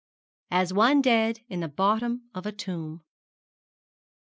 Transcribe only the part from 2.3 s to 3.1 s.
OF A TOMB.'